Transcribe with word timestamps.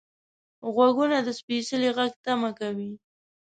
غوږونه 0.73 1.17
د 1.23 1.29
سپیڅلي 1.39 1.89
غږ 1.97 2.11
تمه 2.25 2.51
کوي 2.59 2.91